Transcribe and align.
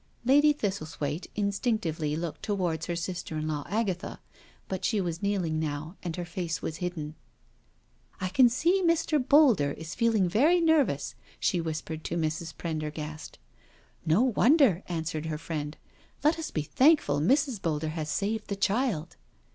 Lady 0.25 0.51
Thistlethwaite 0.51 1.27
instinctively 1.35 2.15
looked 2.15 2.41
towards 2.41 2.87
her 2.87 2.95
sister 2.95 3.37
in 3.37 3.47
law, 3.47 3.63
Agatha, 3.69 4.19
but 4.67 4.83
she 4.83 4.99
was 4.99 5.21
kneeling 5.21 5.59
now, 5.59 5.95
and 6.01 6.15
ber 6.15 6.25
face 6.25 6.59
was 6.59 6.77
hidden. 6.77 7.03
IN 7.03 7.15
MIDDLEHAM 8.13 8.13
CHURCH 8.13 8.63
195" 8.65 8.89
I 8.89 8.97
can 8.97 8.97
see 8.97 9.17
Mr. 9.19 9.29
Boulder 9.29 9.71
is 9.73 9.93
feeling 9.93 10.27
very 10.27 10.59
nervous/' 10.59 11.13
she 11.39 11.61
whispered 11.61 12.03
to 12.05 12.17
Mrs. 12.17 12.57
Prendergast." 12.57 13.37
No 14.13 14.31
wonder/' 14.33 14.81
answered 14.87 15.27
her 15.27 15.37
friend. 15.37 15.77
*' 15.99 16.23
Let 16.23 16.39
us 16.39 16.49
be 16.49 16.63
thankful 16.63 17.19
Mrs. 17.19 17.61
Boulder 17.61 17.89
has 17.89 18.09
saved 18.09 18.47
the 18.47 18.55
child." 18.55 19.17